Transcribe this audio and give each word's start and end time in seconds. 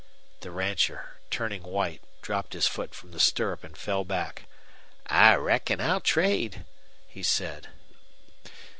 The 0.39 0.49
rancher, 0.49 1.21
turning 1.29 1.61
white, 1.61 2.01
dropped 2.23 2.53
his 2.53 2.65
foot 2.65 2.95
from 2.95 3.11
the 3.11 3.19
stirrup 3.19 3.63
and 3.63 3.77
fell 3.77 4.03
back. 4.03 4.47
"I 5.05 5.35
reckon 5.35 5.79
I'll 5.79 6.01
trade," 6.01 6.65
he 7.07 7.21
said. 7.21 7.67